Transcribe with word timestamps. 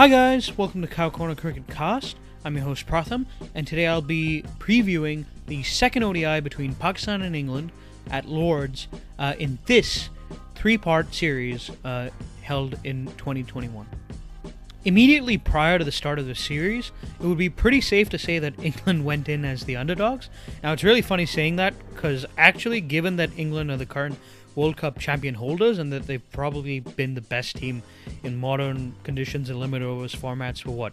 Hi 0.00 0.08
guys, 0.08 0.56
welcome 0.56 0.80
to 0.80 0.88
Cow 0.88 1.10
Corner 1.10 1.34
Cricket 1.34 1.66
Cast. 1.68 2.16
I'm 2.42 2.56
your 2.56 2.64
host 2.64 2.86
Pratham, 2.86 3.26
and 3.54 3.66
today 3.66 3.86
I'll 3.86 4.00
be 4.00 4.42
previewing 4.58 5.26
the 5.46 5.62
second 5.62 6.04
ODI 6.04 6.40
between 6.40 6.74
Pakistan 6.74 7.20
and 7.20 7.36
England 7.36 7.70
at 8.10 8.24
Lords 8.24 8.88
uh, 9.18 9.34
in 9.38 9.58
this 9.66 10.08
three-part 10.54 11.14
series 11.14 11.70
uh, 11.84 12.08
held 12.40 12.78
in 12.82 13.08
2021. 13.18 13.86
Immediately 14.86 15.36
prior 15.36 15.78
to 15.78 15.84
the 15.84 15.92
start 15.92 16.18
of 16.18 16.26
the 16.26 16.34
series, 16.34 16.92
it 17.20 17.26
would 17.26 17.36
be 17.36 17.50
pretty 17.50 17.82
safe 17.82 18.08
to 18.08 18.18
say 18.18 18.38
that 18.38 18.58
England 18.64 19.04
went 19.04 19.28
in 19.28 19.44
as 19.44 19.64
the 19.64 19.76
underdogs. 19.76 20.30
Now, 20.62 20.72
it's 20.72 20.82
really 20.82 21.02
funny 21.02 21.26
saying 21.26 21.56
that 21.56 21.74
because 21.90 22.24
actually, 22.38 22.80
given 22.80 23.16
that 23.16 23.38
England 23.38 23.70
are 23.70 23.76
the 23.76 23.84
current 23.84 24.18
World 24.54 24.76
Cup 24.76 24.98
champion 24.98 25.34
holders 25.34 25.78
and 25.78 25.92
that 25.92 26.06
they've 26.06 26.30
probably 26.32 26.80
been 26.80 27.14
the 27.14 27.20
best 27.20 27.56
team 27.56 27.82
in 28.22 28.36
modern 28.36 28.94
conditions 29.04 29.50
and 29.50 29.58
limited 29.58 29.86
overs 29.86 30.14
formats 30.14 30.62
for 30.62 30.70
what 30.70 30.92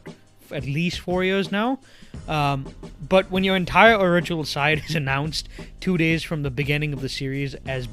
at 0.52 0.64
least 0.64 1.00
four 1.00 1.24
years 1.24 1.52
now. 1.52 1.80
Um, 2.28 2.68
but 3.08 3.30
when 3.32 3.44
your 3.44 3.56
entire 3.56 3.98
original 3.98 4.46
side 4.46 4.84
is 4.88 4.96
announced 4.96 5.50
two 5.80 5.98
days 5.98 6.24
from 6.24 6.44
the 6.44 6.52
beginning 6.52 6.94
of 6.94 7.02
the 7.02 7.10
series 7.10 7.56
as 7.66 7.88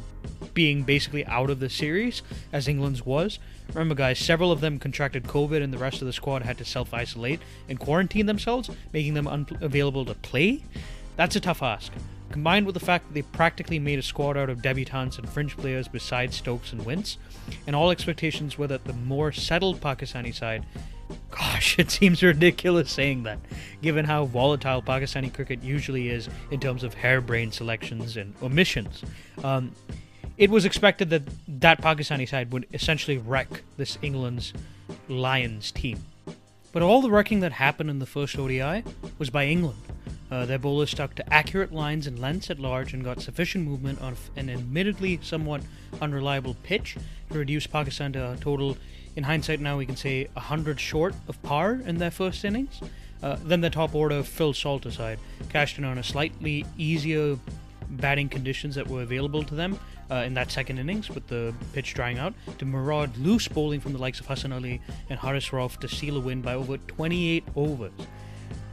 being 0.52 0.84
basically 0.84 1.27
out 1.27 1.50
of 1.50 1.60
the 1.60 1.69
series, 1.69 2.22
as 2.52 2.69
England's 2.69 3.05
was, 3.05 3.38
remember, 3.69 3.94
guys, 3.94 4.19
several 4.19 4.52
of 4.52 4.60
them 4.60 4.78
contracted 4.78 5.24
COVID 5.24 5.62
and 5.62 5.72
the 5.72 5.78
rest 5.78 6.00
of 6.00 6.06
the 6.06 6.12
squad 6.12 6.42
had 6.42 6.58
to 6.58 6.64
self 6.64 6.94
isolate 6.94 7.41
and 7.69 7.78
quarantine 7.78 8.27
themselves, 8.27 8.70
making 8.92 9.14
them 9.14 9.27
unavailable 9.27 10.05
to 10.05 10.14
play. 10.14 10.62
That's 11.16 11.36
a 11.36 11.41
tough 11.41 11.62
ask. 11.62 11.92
Combined 12.34 12.66
with 12.66 12.74
the 12.74 12.80
fact 12.80 13.06
that 13.06 13.14
they 13.14 13.22
practically 13.22 13.78
made 13.78 13.96
a 13.96 14.02
squad 14.02 14.36
out 14.36 14.50
of 14.50 14.60
debutants 14.60 15.18
and 15.20 15.28
fringe 15.28 15.56
players 15.56 15.86
besides 15.86 16.34
Stokes 16.34 16.72
and 16.72 16.82
Vince, 16.82 17.16
and 17.68 17.76
all 17.76 17.92
expectations 17.92 18.58
were 18.58 18.66
that 18.66 18.82
the 18.82 18.92
more 18.92 19.30
settled 19.30 19.80
Pakistani 19.80 20.34
side 20.34 20.66
Gosh, 21.30 21.78
it 21.78 21.92
seems 21.92 22.24
ridiculous 22.24 22.91
saying 22.91 23.22
that, 23.22 23.38
given 23.82 24.04
how 24.04 24.24
volatile 24.24 24.82
Pakistani 24.82 25.32
cricket 25.32 25.62
usually 25.62 26.08
is 26.08 26.28
in 26.50 26.58
terms 26.58 26.82
of 26.82 26.94
harebrained 26.94 27.54
selections 27.54 28.16
and 28.16 28.34
omissions. 28.42 29.04
Um, 29.44 29.70
it 30.36 30.50
was 30.50 30.64
expected 30.64 31.10
that 31.10 31.22
that 31.60 31.82
Pakistani 31.82 32.28
side 32.28 32.52
would 32.52 32.66
essentially 32.74 33.16
wreck 33.16 33.62
this 33.76 33.96
England's 34.02 34.52
Lions 35.06 35.70
team. 35.70 36.02
But 36.72 36.82
all 36.82 37.00
the 37.00 37.12
wrecking 37.12 37.38
that 37.41 37.52
happened 37.52 37.91
in 37.91 38.00
the 38.00 38.06
first 38.06 38.36
ODI 38.36 38.82
was 39.20 39.30
by 39.30 39.46
England. 39.46 39.78
Uh, 40.30 40.47
their 40.47 40.58
bowlers 40.58 40.91
stuck 40.91 41.14
to 41.14 41.33
accurate 41.33 41.72
lines 41.72 42.06
and 42.06 42.19
lengths 42.19 42.50
at 42.50 42.58
large 42.58 42.94
and 42.94 43.05
got 43.05 43.20
sufficient 43.20 43.64
movement 43.67 44.00
on 44.00 44.17
an 44.36 44.48
admittedly 44.48 45.19
somewhat 45.22 45.62
unreliable 46.00 46.56
pitch 46.62 46.97
to 47.31 47.39
reduce 47.39 47.66
Pakistan 47.66 48.12
to 48.12 48.33
a 48.33 48.36
total, 48.36 48.77
in 49.16 49.25
hindsight 49.25 49.61
now 49.61 49.77
we 49.77 49.86
can 49.86 49.97
say, 49.97 50.27
100 50.33 50.81
short 50.81 51.14
of 51.28 51.41
par 51.42 51.75
in 51.84 51.98
their 51.98 52.11
first 52.11 52.44
innings. 52.44 52.81
Uh, 53.22 53.36
then 53.44 53.61
the 53.61 53.70
top 53.70 53.94
order, 53.94 54.16
of 54.16 54.28
Phil 54.28 54.53
Salt 54.53 54.86
aside, 54.86 55.19
cashed 55.48 55.78
in 55.78 55.84
on 55.84 55.98
a 55.98 56.03
slightly 56.03 56.64
easier 56.77 57.38
batting 57.91 58.28
conditions 58.28 58.75
that 58.75 58.88
were 58.88 59.03
available 59.03 59.42
to 59.44 59.55
them 59.55 59.78
uh, 60.11 60.16
in 60.16 60.34
that 60.34 60.50
second 60.50 60.78
innings 60.78 61.09
with 61.09 61.27
the 61.28 61.55
pitch 61.72 61.94
drying 61.94 62.19
out 62.19 62.34
to 62.59 62.64
maraud 62.64 63.16
loose 63.16 63.48
bowling 63.48 63.81
from 63.81 63.92
the 63.92 63.98
likes 63.98 64.20
of 64.20 64.27
Hassan 64.27 64.53
Ali 64.53 64.81
and 65.09 65.19
Haris 65.19 65.50
Rauf 65.50 65.78
to 65.81 65.88
seal 65.88 66.16
a 66.16 66.20
win 66.20 66.42
by 66.42 66.55
over 66.55 66.77
28 66.77 67.44
overs. 67.56 67.92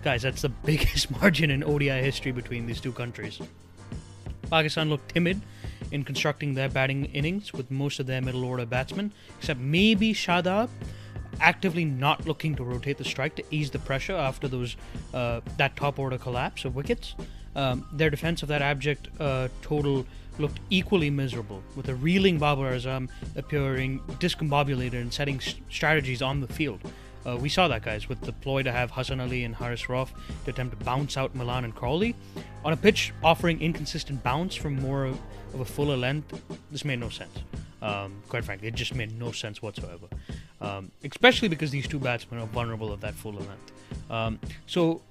Guys, 0.04 0.24
that's 0.24 0.42
the 0.42 0.50
biggest 0.66 1.12
margin 1.12 1.52
in 1.52 1.64
ODI 1.64 2.02
history 2.02 2.32
between 2.32 2.66
these 2.66 2.82
two 2.82 2.92
countries. 2.92 3.40
Pakistan 4.50 4.90
looked 4.90 5.14
timid 5.14 5.42
in 5.92 6.04
constructing 6.04 6.54
their 6.54 6.70
batting 6.70 7.06
innings 7.06 7.54
with 7.54 7.70
most 7.70 8.00
of 8.00 8.08
their 8.08 8.22
middle 8.22 8.44
order 8.44 8.66
batsmen, 8.66 9.12
except 9.38 9.60
maybe 9.60 10.14
Shadab, 10.14 10.70
actively 11.40 11.86
not 11.86 12.28
looking 12.28 12.56
to 12.56 12.64
rotate 12.64 12.98
the 12.98 13.04
strike 13.04 13.36
to 13.36 13.44
ease 13.52 13.72
the 13.72 13.80
pressure 13.80 14.16
after 14.16 14.48
those 14.48 14.76
uh, 15.14 15.42
that 15.58 15.76
top 15.76 16.00
order 16.00 16.18
collapse 16.18 16.66
of 16.66 16.76
wickets. 16.76 17.16
Um, 17.56 17.86
their 17.94 18.10
defense 18.10 18.44
of 18.44 18.50
that 18.50 18.62
abject 18.62 19.10
uh, 19.20 19.50
total 19.62 20.06
looked 20.40 20.60
equally 20.70 21.10
miserable, 21.10 21.62
with 21.76 21.90
a 21.90 21.96
reeling 21.96 22.40
Babar 22.40 22.72
Azam 22.72 23.10
appearing 23.36 24.00
discombobulated 24.20 24.94
and 24.94 25.14
setting 25.14 25.40
strategies 25.70 26.22
on 26.22 26.40
the 26.40 26.48
field. 26.48 26.82
Uh, 27.26 27.38
we 27.38 27.50
saw 27.50 27.68
that, 27.68 27.84
guys, 27.84 28.10
with 28.10 28.22
the 28.22 28.34
ploy 28.34 28.64
to 28.64 28.72
have 28.72 28.92
Hassan 28.92 29.20
Ali 29.20 29.44
and 29.44 29.56
Haris 29.56 29.84
Rauf 29.84 30.10
to 30.46 30.52
attempt 30.52 30.78
to 30.78 30.86
bounce 30.86 31.18
out 31.18 31.36
Malan 31.36 31.64
and 31.66 31.76
Crawley. 31.76 32.16
On 32.66 32.74
a 32.74 32.78
pitch 32.78 33.14
offering 33.24 33.62
inconsistent 33.62 34.24
bounce 34.24 34.56
from 34.56 34.76
more 34.76 35.06
of, 35.06 35.20
a 35.60 35.66
fuller 35.66 35.98
length, 35.98 36.42
this 36.72 36.86
made 36.86 37.00
no 37.00 37.10
sense. 37.10 37.38
Um, 37.82 38.22
quite 38.30 38.46
frankly, 38.46 38.70
it 38.70 38.76
just 38.76 38.96
made 38.96 39.18
no 39.20 39.32
sense 39.32 39.62
whatsoever. 39.62 40.08
Um, 40.62 40.92
especially 41.04 41.50
because 41.50 41.72
these 41.72 41.88
two 41.88 42.00
batsmen 42.00 42.40
are 42.40 42.48
vulnerable 42.48 42.92
of 42.92 43.02
that 43.02 43.16
fuller 43.16 43.42
length. 43.42 43.72
Um, 44.10 44.40
so, 44.66 45.02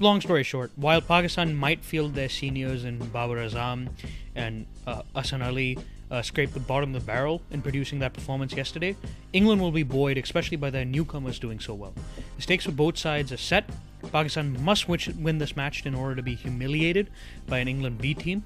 long 0.00 0.20
story 0.20 0.42
short, 0.42 0.72
while 0.76 1.00
Pakistan 1.00 1.54
might 1.54 1.84
field 1.84 2.14
their 2.14 2.28
seniors 2.28 2.84
in 2.84 2.98
Babar 2.98 3.36
Azam 3.36 3.88
and 4.34 4.66
uh, 4.86 5.02
Hassan 5.14 5.42
Ali 5.42 5.78
uh, 6.10 6.22
scraped 6.22 6.54
the 6.54 6.60
bottom 6.60 6.94
of 6.94 7.00
the 7.00 7.06
barrel 7.06 7.42
in 7.50 7.62
producing 7.62 7.98
that 8.00 8.12
performance 8.12 8.52
yesterday, 8.54 8.96
England 9.32 9.60
will 9.60 9.70
be 9.70 9.82
buoyed, 9.82 10.18
especially 10.18 10.56
by 10.56 10.70
their 10.70 10.84
newcomers 10.84 11.38
doing 11.38 11.60
so 11.60 11.74
well. 11.74 11.94
The 12.36 12.42
stakes 12.42 12.64
for 12.64 12.72
both 12.72 12.98
sides 12.98 13.32
are 13.32 13.36
set. 13.36 13.68
Pakistan 14.10 14.56
must 14.64 14.88
win 14.88 15.38
this 15.38 15.54
match 15.56 15.86
in 15.86 15.94
order 15.94 16.16
to 16.16 16.22
be 16.22 16.34
humiliated 16.34 17.10
by 17.46 17.58
an 17.58 17.68
England 17.68 17.98
B 17.98 18.14
team, 18.14 18.42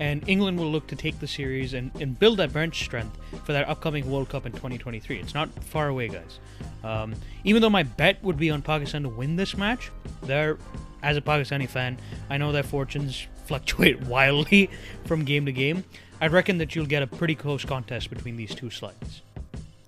and 0.00 0.26
England 0.28 0.58
will 0.58 0.70
look 0.70 0.86
to 0.86 0.96
take 0.96 1.18
the 1.18 1.26
series 1.26 1.74
and, 1.74 1.90
and 2.00 2.18
build 2.18 2.38
that 2.38 2.52
bench 2.52 2.84
strength 2.84 3.18
for 3.44 3.52
their 3.52 3.68
upcoming 3.68 4.10
World 4.10 4.28
Cup 4.28 4.46
in 4.46 4.52
2023. 4.52 5.18
It's 5.18 5.34
not 5.34 5.50
far 5.64 5.88
away, 5.88 6.08
guys. 6.08 6.38
Um, 6.84 7.14
even 7.44 7.60
though 7.60 7.70
my 7.70 7.82
bet 7.82 8.22
would 8.22 8.36
be 8.36 8.50
on 8.50 8.62
Pakistan 8.62 9.02
to 9.02 9.08
win 9.08 9.36
this 9.36 9.56
match, 9.56 9.90
there, 10.22 10.58
as 11.02 11.16
a 11.16 11.20
Pakistani 11.20 11.68
fan, 11.68 11.98
I 12.30 12.38
know 12.38 12.52
their 12.52 12.62
fortunes 12.62 13.26
fluctuate 13.46 14.00
wildly 14.06 14.70
from 15.04 15.24
game 15.24 15.46
to 15.46 15.52
game. 15.52 15.84
I 16.20 16.28
reckon 16.28 16.58
that 16.58 16.74
you'll 16.74 16.86
get 16.86 17.02
a 17.02 17.06
pretty 17.06 17.34
close 17.34 17.64
contest 17.64 18.10
between 18.10 18.36
these 18.36 18.54
two 18.54 18.70
slides. 18.70 19.22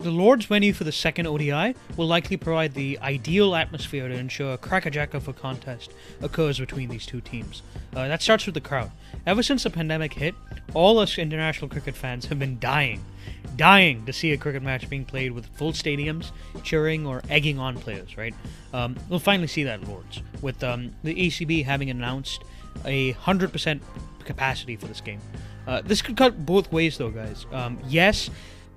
The 0.05 0.11
Lord's 0.11 0.45
venue 0.45 0.75
for 0.75 0.85
the 0.85 0.93
second 0.93 1.27
ODI 1.27 1.75
will 1.97 2.07
likely 2.07 2.37
provide 2.37 2.75
the 2.75 2.99
ideal 2.99 3.55
atmosphere 3.55 4.07
to 4.07 4.15
ensure 4.15 4.53
a 4.53 4.59
crackerjack 4.59 5.15
of 5.15 5.29
a 5.29 5.33
contest 5.33 5.95
occurs 6.21 6.59
between 6.61 6.91
these 6.91 7.07
two 7.07 7.23
teams. 7.23 7.63
Uh, 7.97 8.07
that 8.07 8.21
starts 8.21 8.45
with 8.45 8.55
the 8.55 8.61
crowd. 8.61 8.91
Ever 9.27 9.43
since 9.43 9.63
the 9.63 9.71
pandemic 9.71 10.13
hit, 10.13 10.35
all 10.75 10.99
us 10.99 11.17
international 11.17 11.71
cricket 11.71 11.97
fans 11.97 12.27
have 12.27 12.39
been 12.39 12.59
dying, 12.59 13.03
dying 13.57 14.05
to 14.05 14.13
see 14.13 14.33
a 14.33 14.37
cricket 14.37 14.63
match 14.63 14.91
being 14.91 15.07
played 15.07 15.33
with 15.33 15.47
full 15.57 15.73
stadiums, 15.73 16.33
cheering 16.63 17.07
or 17.07 17.23
egging 17.31 17.59
on 17.59 17.79
players, 17.79 18.19
right? 18.19 18.35
Um, 18.75 18.97
we'll 19.09 19.21
finally 19.21 19.49
see 19.49 19.65
that, 19.65 19.89
Lords, 19.89 20.21
with 20.43 20.63
um, 20.63 20.95
the 21.03 21.15
ECB 21.15 21.65
having 21.65 21.89
announced 21.89 22.45
a 22.85 23.15
100% 23.15 23.81
capacity 24.27 24.77
for 24.77 24.85
this 24.85 25.01
game. 25.01 25.21
Uh, 25.67 25.81
this 25.81 26.03
could 26.03 26.19
cut 26.19 26.45
both 26.45 26.71
ways, 26.71 26.99
though, 26.99 27.11
guys. 27.11 27.47
Um, 27.53 27.79
yes, 27.89 28.29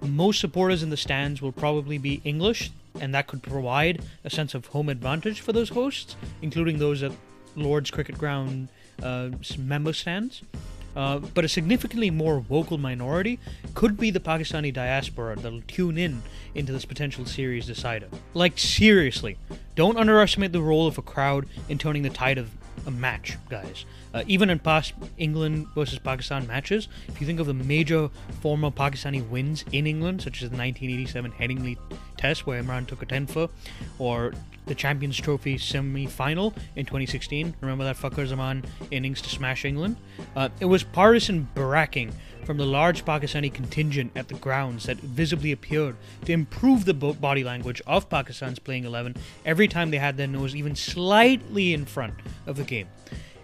most 0.01 0.39
supporters 0.39 0.83
in 0.83 0.89
the 0.89 0.97
stands 0.97 1.41
will 1.41 1.51
probably 1.51 1.97
be 1.97 2.21
English, 2.23 2.71
and 2.99 3.13
that 3.13 3.27
could 3.27 3.43
provide 3.43 4.01
a 4.23 4.29
sense 4.29 4.53
of 4.53 4.67
home 4.67 4.89
advantage 4.89 5.41
for 5.41 5.53
those 5.53 5.69
hosts, 5.69 6.15
including 6.41 6.79
those 6.79 7.03
at 7.03 7.11
Lord's 7.55 7.91
Cricket 7.91 8.17
Ground 8.17 8.69
uh, 9.01 9.29
member 9.57 9.93
stands. 9.93 10.41
Uh, 10.95 11.19
but 11.19 11.45
a 11.45 11.47
significantly 11.47 12.09
more 12.09 12.39
vocal 12.39 12.79
minority 12.79 13.37
could 13.75 13.97
be 13.97 14.09
the 14.09 14.19
Pakistani 14.19 14.73
diaspora 14.73 15.35
that'll 15.35 15.61
tune 15.67 15.95
in 15.95 16.23
into 16.55 16.71
this 16.71 16.85
potential 16.85 17.23
series 17.23 17.67
decider. 17.67 18.07
Like, 18.33 18.57
seriously, 18.57 19.37
don't 19.75 19.97
underestimate 19.97 20.53
the 20.53 20.61
role 20.61 20.87
of 20.87 20.97
a 20.97 21.03
crowd 21.03 21.45
in 21.69 21.77
turning 21.77 22.01
the 22.01 22.09
tide 22.09 22.39
of 22.39 22.49
a 22.87 22.91
match, 22.91 23.37
guys. 23.49 23.85
Uh, 24.13 24.23
even 24.25 24.49
in 24.49 24.57
past 24.57 24.93
England 25.17 25.67
versus 25.75 25.99
Pakistan 25.99 26.47
matches, 26.47 26.87
if 27.07 27.21
you 27.21 27.27
think 27.27 27.39
of 27.39 27.45
the 27.45 27.53
major 27.53 28.09
former 28.41 28.71
Pakistani 28.71 29.27
wins 29.29 29.63
in 29.71 29.85
England, 29.85 30.21
such 30.21 30.41
as 30.41 30.50
the 30.50 30.57
1987 30.57 31.31
Headingley 31.33 31.77
Test 32.15 32.47
where 32.47 32.63
Imran 32.63 32.88
took 32.88 33.01
a 33.01 33.06
10 33.06 33.27
for, 33.27 33.50
or 34.00 34.33
the 34.67 34.75
Champions 34.75 35.17
Trophy 35.17 35.57
semi 35.57 36.05
final 36.05 36.53
in 36.75 36.85
2016, 36.85 37.55
remember 37.61 37.83
that 37.83 37.97
Fakhar 37.97 38.27
Zaman 38.27 38.63
innings 38.91 39.21
to 39.21 39.29
smash 39.29 39.65
England? 39.65 39.97
Uh, 40.35 40.49
it 40.59 40.65
was 40.65 40.83
partisan 40.83 41.47
bracking 41.55 42.11
from 42.45 42.57
the 42.57 42.65
large 42.65 43.03
Pakistani 43.03 43.53
contingent 43.53 44.11
at 44.15 44.29
the 44.29 44.35
grounds 44.35 44.85
that 44.85 44.97
visibly 44.97 45.51
appeared 45.51 45.95
to 46.25 46.31
improve 46.31 46.85
the 46.85 46.93
body 46.93 47.43
language 47.43 47.81
of 47.85 48.09
Pakistan's 48.09 48.59
playing 48.59 48.85
11 48.85 49.15
every 49.45 49.67
time 49.67 49.91
they 49.91 49.97
had 49.97 50.15
their 50.15 50.27
nose 50.27 50.55
even 50.55 50.75
slightly 50.75 51.73
in 51.73 51.85
front 51.85 52.13
of 52.45 52.55
the 52.55 52.63
game. 52.63 52.87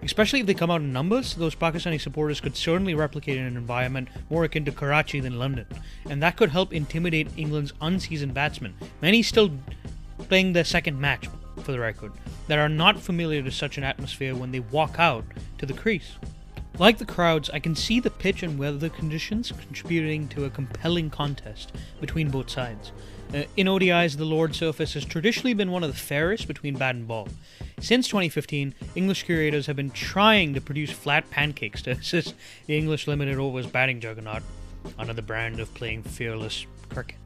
Especially 0.03 0.41
if 0.41 0.45
they 0.45 0.53
come 0.53 0.69
out 0.69 0.81
in 0.81 0.91
numbers, 0.91 1.35
those 1.35 1.55
Pakistani 1.55 1.99
supporters 1.99 2.41
could 2.41 2.57
certainly 2.57 2.93
replicate 2.93 3.37
in 3.37 3.45
an 3.45 3.55
environment 3.55 4.09
more 4.29 4.43
akin 4.43 4.65
to 4.65 4.71
Karachi 4.71 5.21
than 5.21 5.39
London, 5.39 5.65
and 6.09 6.21
that 6.21 6.35
could 6.35 6.49
help 6.49 6.73
intimidate 6.73 7.29
England's 7.37 7.73
unseasoned 7.81 8.33
batsmen, 8.33 8.73
many 9.01 9.23
still 9.23 9.51
playing 10.18 10.54
their 10.54 10.63
second 10.63 11.00
match, 11.00 11.30
for 11.63 11.71
the 11.71 11.80
record, 11.80 12.12
that 12.48 12.60
are 12.60 12.69
not 12.69 13.00
familiar 13.00 13.42
to 13.42 13.51
such 13.51 13.77
an 13.77 13.83
atmosphere 13.83 14.36
when 14.36 14.51
they 14.51 14.60
walk 14.60 14.95
out 14.98 15.25
to 15.57 15.65
the 15.65 15.74
crease. 15.74 16.18
Like 16.80 16.98
the 16.98 17.06
crowds, 17.06 17.51
I 17.51 17.60
can 17.60 17.75
see 17.75 18.00
the 18.00 18.10
pitch 18.10 18.42
and 18.42 18.57
weather 18.57 18.89
conditions 18.89 19.51
contributing 19.51 20.27
to 20.30 20.45
a 20.45 20.50
compelling 20.50 21.12
contest 21.12 21.71
between 22.01 22.30
both 22.30 22.50
sides. 22.50 22.92
Uh, 23.33 23.44
in 23.57 23.68
ODIs, 23.68 24.18
the 24.18 24.25
Lord 24.25 24.56
surface 24.56 24.94
has 24.94 25.06
traditionally 25.06 25.54
been 25.54 25.71
one 25.71 25.83
of 25.83 25.92
the 25.92 25.98
fairest 25.98 26.48
between 26.48 26.75
bat 26.75 26.95
and 26.95 27.07
ball. 27.07 27.27
Since 27.80 28.07
2015, 28.07 28.74
English 28.95 29.24
curators 29.24 29.68
have 29.68 29.75
been 29.75 29.92
trying 29.92 30.54
to 30.54 30.62
produce 30.62 30.92
flat 30.92 31.30
pancakes 31.30 31.81
to 31.83 31.92
assist 32.00 32.33
the 32.66 32.77
English 32.77 33.07
limited 33.07 33.38
overs 33.38 33.68
batting 33.68 34.00
juggernaut 34.00 34.42
another 34.98 35.21
brand 35.21 35.59
of 35.59 35.74
playing 35.74 36.04
fearless 36.04 36.66
cricket. 36.89 37.18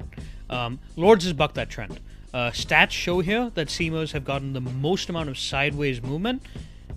Um, 0.49 0.79
Lords 0.95 1.23
has 1.25 1.33
bucked 1.33 1.55
that 1.55 1.69
trend. 1.69 1.99
Uh, 2.33 2.51
stats 2.51 2.91
show 2.91 3.19
here 3.19 3.51
that 3.55 3.67
seamers 3.67 4.11
have 4.11 4.25
gotten 4.25 4.53
the 4.53 4.61
most 4.61 5.09
amount 5.09 5.29
of 5.29 5.37
sideways 5.37 6.01
movement 6.01 6.41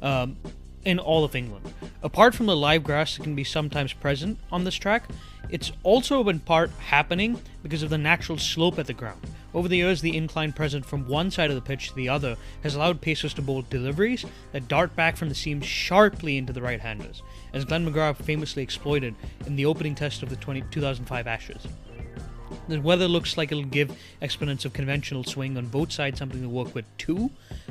um, 0.03 0.37
in 0.85 0.99
all 0.99 1.25
of 1.25 1.35
England. 1.35 1.73
Apart 2.03 2.35
from 2.35 2.47
the 2.47 2.57
live 2.57 2.83
grass 2.83 3.17
that 3.17 3.23
can 3.23 3.35
be 3.35 3.45
sometimes 3.45 3.93
present 3.93 4.39
on 4.51 4.65
this 4.65 4.75
track, 4.75 5.05
it's 5.49 5.73
also 5.83 6.27
in 6.29 6.41
part 6.41 6.71
happening 6.79 7.41
because 7.63 7.83
of 7.83 7.91
the 7.91 7.99
natural 7.99 8.39
slope 8.39 8.79
at 8.79 8.87
the 8.87 8.93
ground. 8.93 9.21
Over 9.53 9.67
the 9.67 9.77
years, 9.77 10.01
the 10.01 10.17
incline 10.17 10.53
present 10.53 10.87
from 10.87 11.09
one 11.09 11.31
side 11.31 11.51
of 11.51 11.57
the 11.57 11.63
pitch 11.63 11.89
to 11.89 11.95
the 11.97 12.09
other 12.09 12.37
has 12.63 12.77
allowed 12.77 13.01
pacers 13.01 13.35
to 13.35 13.43
bowl 13.43 13.63
deliveries 13.63 14.25
that 14.53 14.69
dart 14.69 14.95
back 14.95 15.17
from 15.17 15.29
the 15.29 15.35
seam 15.35 15.61
sharply 15.61 16.39
into 16.39 16.53
the 16.53 16.63
right 16.63 16.81
handers, 16.81 17.23
as 17.53 17.65
Glenn 17.65 17.85
McGrath 17.85 18.17
famously 18.17 18.63
exploited 18.63 19.15
in 19.47 19.57
the 19.57 19.67
opening 19.67 19.97
test 19.97 20.23
of 20.23 20.31
the 20.31 20.37
20, 20.37 20.63
2005 20.71 21.27
Ashes. 21.27 21.67
The 22.71 22.81
weather 22.81 23.09
looks 23.09 23.37
like 23.37 23.51
it'll 23.51 23.65
give 23.65 23.91
exponents 24.21 24.65
of 24.65 24.73
conventional 24.73 25.25
swing 25.25 25.57
on 25.57 25.67
both 25.67 25.91
sides 25.91 26.21
something 26.21 26.41
to 26.41 26.49
work 26.49 26.73
with 26.73 26.85
too. 26.99 27.29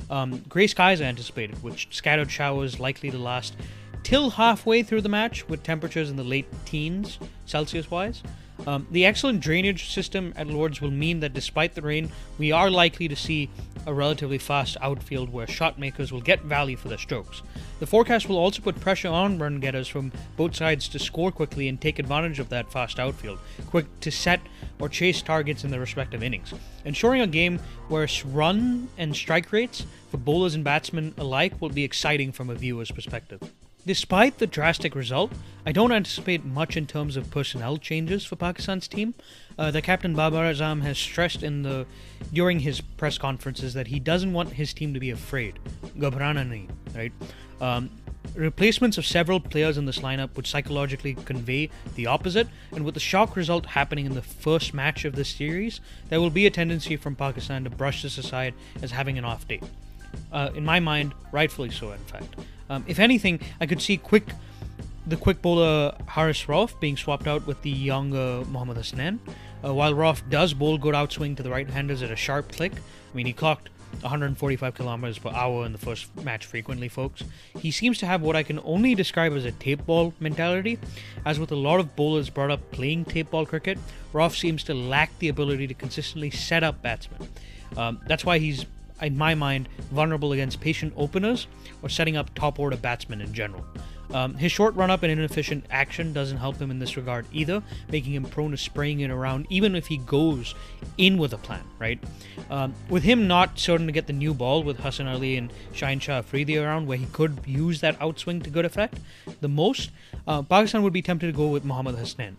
Um, 0.10 0.44
gray 0.50 0.68
skies 0.68 1.00
are 1.00 1.06
anticipated, 1.06 1.64
which 1.64 1.88
scattered 1.92 2.30
showers 2.30 2.82
likely 2.82 3.10
to 3.12 3.18
last 3.18 3.56
till 4.04 4.32
halfway 4.32 4.84
through 4.84 5.02
the 5.02 5.10
match, 5.10 5.48
with 5.48 5.64
temperatures 5.64 6.10
in 6.10 6.18
the 6.18 6.24
late 6.24 6.48
teens 6.66 7.18
Celsius 7.46 7.90
wise. 7.90 8.22
Um, 8.68 8.88
the 8.92 9.06
excellent 9.06 9.40
drainage 9.40 9.92
system 9.92 10.34
at 10.36 10.48
Lords 10.48 10.82
will 10.82 10.92
mean 10.92 11.22
that 11.22 11.34
despite 11.34 11.76
the 11.76 11.82
rain, 11.82 12.12
we 12.38 12.52
are 12.52 12.70
likely 12.70 13.08
to 13.08 13.16
see 13.16 13.50
a 13.86 13.94
relatively 13.94 14.38
fast 14.38 14.78
outfield 14.82 15.32
where 15.32 15.48
shot 15.48 15.80
makers 15.80 16.12
will 16.12 16.22
get 16.22 16.44
value 16.44 16.76
for 16.76 16.90
their 16.90 16.98
strokes. 16.98 17.42
The 17.80 17.88
forecast 17.88 18.28
will 18.28 18.38
also 18.38 18.62
put 18.62 18.80
pressure 18.80 19.08
on 19.08 19.40
run 19.40 19.60
getters 19.60 19.88
from 19.88 20.12
both 20.36 20.56
sides 20.56 20.88
to 20.90 21.00
score 21.00 21.32
quickly 21.32 21.68
and 21.70 21.80
take 21.80 21.98
advantage 21.98 22.40
of 22.40 22.50
that 22.50 22.72
fast 22.72 23.00
outfield, 23.00 23.40
quick 23.68 23.86
to 24.02 24.12
set 24.12 24.42
or 24.80 24.90
chase 24.90 25.22
targets 25.22 25.64
in 25.64 25.72
their 25.72 25.80
respective 25.80 26.22
innings, 26.22 26.54
ensuring 26.86 27.22
a 27.22 27.28
game 27.28 27.60
where 27.88 28.08
run 28.26 28.90
and 28.98 29.16
strike 29.16 29.52
rates 29.52 29.86
for 30.12 30.18
bowlers 30.18 30.56
and 30.56 30.64
batsmen 30.64 31.14
alike 31.18 31.54
will 31.62 31.70
be 31.70 31.84
exciting 31.84 32.32
from 32.32 32.50
a 32.50 32.56
viewer's 32.56 32.92
perspective. 32.92 33.42
Despite 33.90 34.38
the 34.38 34.46
drastic 34.46 34.94
result, 34.94 35.32
I 35.66 35.72
don't 35.72 35.92
anticipate 35.92 36.46
much 36.46 36.78
in 36.78 36.86
terms 36.86 37.18
of 37.18 37.32
personnel 37.32 37.78
changes 37.78 38.24
for 38.24 38.36
Pakistan's 38.36 38.88
team. 38.88 39.16
Uh, 39.58 39.72
the 39.72 39.82
captain 39.82 40.14
Babar 40.14 40.44
Azam 40.44 40.84
has 40.84 40.96
stressed 40.96 41.42
in 41.42 41.64
the 41.64 41.88
during 42.32 42.60
his 42.60 42.82
press 42.82 43.18
conferences 43.18 43.74
that 43.74 43.88
he 43.88 44.00
doesn't 44.00 44.32
want 44.32 44.54
his 44.54 44.76
team 44.76 44.94
to 44.94 45.00
be 45.00 45.10
afraid. 45.10 45.58
Ghabrana 45.98 46.70
right? 46.96 47.12
Um, 47.60 47.90
replacements 48.36 49.00
of 49.00 49.08
several 49.08 49.40
players 49.40 49.76
in 49.76 49.88
this 49.88 49.98
lineup 49.98 50.36
would 50.36 50.46
psychologically 50.46 51.16
convey 51.16 51.72
the 51.96 52.06
opposite, 52.06 52.48
and 52.72 52.86
with 52.86 52.94
the 52.94 53.00
shock 53.00 53.36
result 53.36 53.66
happening 53.66 54.06
in 54.06 54.14
the 54.14 54.22
first 54.22 54.72
match 54.72 55.04
of 55.04 55.16
this 55.16 55.30
series, 55.30 55.82
there 56.10 56.22
will 56.22 56.30
be 56.30 56.46
a 56.46 56.52
tendency 56.52 56.96
from 56.96 57.16
Pakistan 57.16 57.64
to 57.64 57.72
brush 57.72 58.04
this 58.04 58.20
aside 58.20 58.54
as 58.84 58.92
having 58.92 59.18
an 59.18 59.26
off 59.26 59.48
day. 59.48 59.60
Uh, 60.32 60.50
in 60.56 60.64
my 60.64 60.80
mind, 60.80 61.14
rightfully 61.32 61.70
so, 61.70 61.92
in 61.92 62.00
fact. 62.00 62.36
Um, 62.70 62.84
if 62.88 63.00
anything, 63.00 63.40
I 63.60 63.66
could 63.66 63.82
see 63.82 63.98
quick 63.98 64.26
the 65.08 65.18
quick 65.18 65.42
bowler 65.42 65.96
Haris 66.08 66.46
Rauf 66.46 66.80
being 66.80 66.96
swapped 66.96 67.26
out 67.26 67.48
with 67.48 67.62
the 67.64 67.72
young 67.72 68.16
uh, 68.16 68.44
Mohammad 68.48 68.78
Hasnain. 68.78 69.18
Uh, 69.64 69.74
while 69.74 69.94
Rauf 69.94 70.22
does 70.30 70.54
bowl 70.54 70.78
good 70.78 70.94
outswing 70.94 71.36
to 71.38 71.44
the 71.44 71.50
right 71.50 71.68
handers 71.68 72.04
at 72.04 72.12
a 72.12 72.16
sharp 72.16 72.52
click, 72.52 72.74
I 72.74 73.16
mean, 73.16 73.26
he 73.26 73.34
clocked 73.34 73.70
145 74.02 74.76
kilometers 74.76 75.18
per 75.18 75.30
hour 75.30 75.66
in 75.66 75.72
the 75.72 75.78
first 75.78 76.16
match 76.24 76.46
frequently, 76.46 76.88
folks. 76.88 77.24
He 77.58 77.72
seems 77.72 77.98
to 77.98 78.06
have 78.06 78.22
what 78.22 78.36
I 78.36 78.44
can 78.44 78.60
only 78.64 78.96
describe 78.96 79.34
as 79.34 79.46
a 79.46 79.52
tape 79.52 79.86
ball 79.86 80.14
mentality. 80.20 80.80
As 81.26 81.40
with 81.40 81.52
a 81.52 81.56
lot 81.56 81.80
of 81.80 81.96
bowlers 81.96 82.30
brought 82.30 82.52
up 82.52 82.72
playing 82.72 83.06
tape 83.06 83.32
ball 83.32 83.46
cricket, 83.46 83.78
Rauf 84.14 84.38
seems 84.38 84.64
to 84.66 84.74
lack 84.74 85.18
the 85.20 85.30
ability 85.30 85.68
to 85.68 85.74
consistently 85.74 86.30
set 86.30 86.64
up 86.64 86.82
batsmen. 86.82 87.28
Um, 87.76 88.00
that's 88.08 88.24
why 88.24 88.40
he's 88.40 88.66
in 89.02 89.18
my 89.18 89.36
mind, 89.36 89.70
vulnerable 89.92 90.34
against 90.34 90.62
patient 90.62 90.94
openers 90.96 91.48
or 91.82 91.90
setting 91.90 92.18
up 92.18 92.34
top 92.36 92.60
order 92.60 92.78
batsmen 92.78 93.22
in 93.22 93.34
general. 93.34 93.66
Um, 94.12 94.34
his 94.34 94.52
short 94.52 94.74
run 94.76 94.90
up 94.90 95.04
and 95.04 95.12
inefficient 95.12 95.66
action 95.70 96.14
doesn't 96.14 96.38
help 96.38 96.60
him 96.60 96.72
in 96.72 96.80
this 96.80 96.98
regard 96.98 97.28
either, 97.32 97.62
making 97.92 98.14
him 98.14 98.24
prone 98.24 98.52
to 98.52 98.58
spraying 98.58 99.02
it 99.02 99.12
around 99.12 99.46
even 99.50 99.76
if 99.76 99.86
he 99.86 99.98
goes 99.98 100.56
in 100.98 101.18
with 101.18 101.34
a 101.34 101.38
plan, 101.38 101.64
right? 101.78 102.00
Um, 102.50 102.74
with 102.90 103.04
him 103.04 103.28
not 103.28 103.60
certain 103.60 103.86
to 103.86 103.92
get 103.92 104.08
the 104.08 104.14
new 104.14 104.34
ball 104.34 104.64
with 104.64 104.80
Hassan 104.80 105.08
Ali 105.08 105.38
and 105.38 105.54
Shaheen 105.74 106.02
Shah 106.02 106.20
Afridi 106.20 106.58
around, 106.58 106.88
where 106.88 106.98
he 106.98 107.06
could 107.08 107.40
use 107.46 107.82
that 107.82 108.00
outswing 108.00 108.44
to 108.44 108.50
good 108.50 108.66
effect 108.66 109.00
the 109.42 109.50
most, 109.50 109.92
uh, 110.28 110.42
Pakistan 110.42 110.82
would 110.82 110.94
be 110.94 111.04
tempted 111.04 111.28
to 111.28 111.34
go 111.34 111.48
with 111.48 111.64
Mohammad 111.64 111.96
Hasnain. 111.96 112.34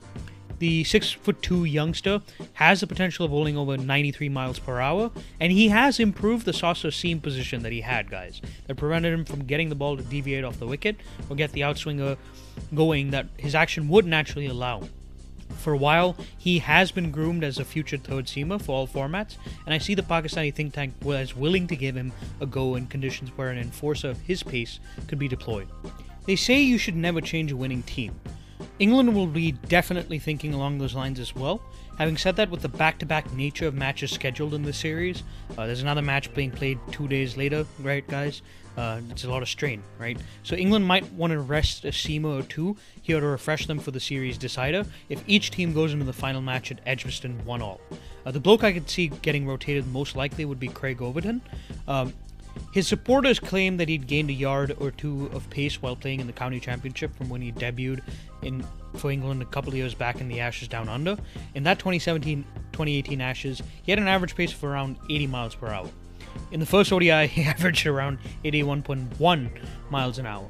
The 0.60 0.84
six 0.84 1.10
foot 1.10 1.40
two 1.40 1.64
youngster 1.64 2.20
has 2.52 2.80
the 2.80 2.86
potential 2.86 3.24
of 3.24 3.30
bowling 3.30 3.56
over 3.56 3.78
93 3.78 4.28
miles 4.28 4.58
per 4.58 4.78
hour, 4.78 5.10
and 5.40 5.50
he 5.50 5.68
has 5.68 5.98
improved 5.98 6.44
the 6.44 6.52
saucer 6.52 6.90
seam 6.90 7.18
position 7.18 7.62
that 7.62 7.72
he 7.72 7.80
had, 7.80 8.10
guys, 8.10 8.42
that 8.66 8.76
prevented 8.76 9.14
him 9.14 9.24
from 9.24 9.46
getting 9.46 9.70
the 9.70 9.74
ball 9.74 9.96
to 9.96 10.02
deviate 10.02 10.44
off 10.44 10.58
the 10.58 10.66
wicket 10.66 10.96
or 11.30 11.36
get 11.36 11.52
the 11.52 11.62
outswinger 11.62 12.18
going 12.74 13.10
that 13.10 13.28
his 13.38 13.54
action 13.54 13.88
would 13.88 14.04
naturally 14.04 14.44
allow. 14.44 14.82
For 15.56 15.72
a 15.72 15.78
while, 15.78 16.14
he 16.36 16.58
has 16.58 16.92
been 16.92 17.10
groomed 17.10 17.42
as 17.42 17.58
a 17.58 17.64
future 17.64 17.96
third 17.96 18.26
seamer 18.26 18.60
for 18.60 18.72
all 18.72 18.86
formats, 18.86 19.38
and 19.64 19.72
I 19.72 19.78
see 19.78 19.94
the 19.94 20.02
Pakistani 20.02 20.54
think 20.54 20.74
tank 20.74 20.92
as 21.06 21.34
willing 21.34 21.68
to 21.68 21.76
give 21.76 21.96
him 21.96 22.12
a 22.38 22.44
go 22.44 22.74
in 22.74 22.86
conditions 22.86 23.30
where 23.34 23.48
an 23.48 23.56
enforcer 23.56 24.10
of 24.10 24.20
his 24.20 24.42
pace 24.42 24.78
could 25.08 25.18
be 25.18 25.26
deployed. 25.26 25.68
They 26.26 26.36
say 26.36 26.60
you 26.60 26.76
should 26.76 26.96
never 26.96 27.22
change 27.22 27.50
a 27.50 27.56
winning 27.56 27.82
team, 27.82 28.14
England 28.80 29.14
will 29.14 29.26
be 29.26 29.52
definitely 29.52 30.18
thinking 30.18 30.54
along 30.54 30.78
those 30.78 30.94
lines 30.94 31.20
as 31.20 31.36
well. 31.36 31.60
Having 31.98 32.16
said 32.16 32.36
that, 32.36 32.48
with 32.48 32.62
the 32.62 32.68
back 32.68 32.98
to 33.00 33.06
back 33.06 33.30
nature 33.34 33.66
of 33.66 33.74
matches 33.74 34.10
scheduled 34.10 34.54
in 34.54 34.62
the 34.62 34.72
series, 34.72 35.22
uh, 35.58 35.66
there's 35.66 35.82
another 35.82 36.00
match 36.00 36.32
being 36.32 36.50
played 36.50 36.78
two 36.90 37.06
days 37.06 37.36
later, 37.36 37.66
right, 37.80 38.08
guys? 38.08 38.40
Uh, 38.78 39.02
it's 39.10 39.24
a 39.24 39.28
lot 39.28 39.42
of 39.42 39.48
strain, 39.50 39.82
right? 39.98 40.18
So 40.44 40.56
England 40.56 40.86
might 40.86 41.04
want 41.12 41.32
to 41.32 41.40
rest 41.40 41.84
a 41.84 41.88
seamer 41.88 42.40
or 42.40 42.42
two 42.42 42.74
here 43.02 43.20
to 43.20 43.26
refresh 43.26 43.66
them 43.66 43.78
for 43.78 43.90
the 43.90 44.00
series 44.00 44.38
decider 44.38 44.86
if 45.10 45.22
each 45.26 45.50
team 45.50 45.74
goes 45.74 45.92
into 45.92 46.06
the 46.06 46.14
final 46.14 46.40
match 46.40 46.70
at 46.70 46.80
Edgbaston 46.86 47.44
1 47.44 47.60
all. 47.60 47.82
Uh, 48.24 48.30
the 48.30 48.40
bloke 48.40 48.64
I 48.64 48.72
could 48.72 48.88
see 48.88 49.08
getting 49.08 49.46
rotated 49.46 49.86
most 49.88 50.16
likely 50.16 50.46
would 50.46 50.60
be 50.60 50.68
Craig 50.68 51.02
Overton. 51.02 51.42
Um, 51.86 52.14
his 52.72 52.86
supporters 52.86 53.38
claim 53.38 53.76
that 53.78 53.88
he'd 53.88 54.06
gained 54.06 54.30
a 54.30 54.34
yard 54.34 54.76
or 54.78 54.90
two 54.90 55.30
of 55.32 55.48
pace 55.50 55.82
while 55.82 55.96
playing 55.96 56.20
in 56.20 56.26
the 56.26 56.32
county 56.32 56.60
championship 56.60 57.14
from 57.16 57.28
when 57.28 57.40
he 57.40 57.52
debuted 57.52 58.00
in 58.42 58.64
for 58.94 59.10
England 59.10 59.42
a 59.42 59.46
couple 59.46 59.70
of 59.70 59.76
years 59.76 59.94
back 59.94 60.20
in 60.20 60.28
the 60.28 60.40
Ashes 60.40 60.68
Down 60.68 60.88
Under. 60.88 61.16
In 61.54 61.62
that 61.64 61.78
2017-2018 61.78 63.20
Ashes, 63.20 63.62
he 63.82 63.92
had 63.92 63.98
an 63.98 64.08
average 64.08 64.34
pace 64.34 64.52
of 64.52 64.62
around 64.64 64.96
80 65.08 65.26
miles 65.28 65.54
per 65.54 65.68
hour. 65.68 65.88
In 66.52 66.60
the 66.60 66.66
first 66.66 66.92
ODI, 66.92 67.26
he 67.28 67.42
averaged 67.42 67.86
around 67.86 68.18
81.1 68.44 69.50
miles 69.90 70.18
an 70.18 70.26
hour. 70.26 70.46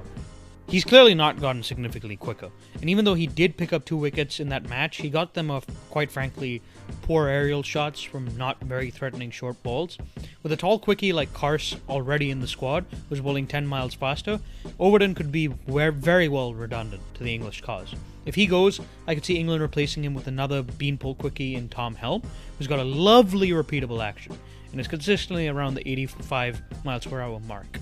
He's 0.70 0.84
clearly 0.84 1.14
not 1.16 1.40
gotten 1.40 1.64
significantly 1.64 2.14
quicker, 2.14 2.48
and 2.80 2.88
even 2.88 3.04
though 3.04 3.14
he 3.14 3.26
did 3.26 3.56
pick 3.56 3.72
up 3.72 3.84
two 3.84 3.96
wickets 3.96 4.38
in 4.38 4.50
that 4.50 4.68
match, 4.68 4.98
he 4.98 5.10
got 5.10 5.34
them 5.34 5.50
off, 5.50 5.66
quite 5.90 6.12
frankly, 6.12 6.62
poor 7.02 7.26
aerial 7.26 7.64
shots 7.64 8.00
from 8.00 8.36
not 8.36 8.60
very 8.60 8.88
threatening 8.88 9.32
short 9.32 9.60
balls. 9.64 9.98
With 10.44 10.52
a 10.52 10.56
tall 10.56 10.78
quickie 10.78 11.12
like 11.12 11.34
Carse 11.34 11.74
already 11.88 12.30
in 12.30 12.38
the 12.38 12.46
squad, 12.46 12.84
who's 13.08 13.20
bowling 13.20 13.48
10 13.48 13.66
miles 13.66 13.94
faster, 13.94 14.38
Overton 14.78 15.16
could 15.16 15.32
be 15.32 15.48
very 15.48 16.28
well 16.28 16.54
redundant 16.54 17.02
to 17.14 17.24
the 17.24 17.34
English 17.34 17.62
cause. 17.62 17.92
If 18.24 18.36
he 18.36 18.46
goes, 18.46 18.80
I 19.08 19.16
could 19.16 19.24
see 19.24 19.38
England 19.38 19.62
replacing 19.62 20.04
him 20.04 20.14
with 20.14 20.28
another 20.28 20.62
beanpole 20.62 21.16
quickie 21.16 21.56
in 21.56 21.68
Tom 21.68 21.96
Helm, 21.96 22.22
who's 22.58 22.68
got 22.68 22.78
a 22.78 22.84
lovely 22.84 23.48
repeatable 23.48 24.04
action 24.04 24.38
and 24.70 24.80
is 24.80 24.86
consistently 24.86 25.48
around 25.48 25.74
the 25.74 25.88
85 25.88 26.62
miles 26.84 27.06
per 27.06 27.20
hour 27.20 27.40
mark. 27.40 27.80